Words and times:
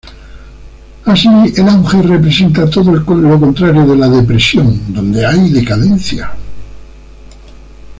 Así, 1.05 1.29
el 1.55 1.69
auge 1.69 2.01
representa 2.01 2.67
todo 2.67 2.91
lo 2.91 3.05
contrario 3.39 3.85
de 3.85 3.95
la 3.95 4.09
depresión 4.09 4.81
donde 4.91 5.23
hay 5.23 5.51
decadencia. 5.51 6.31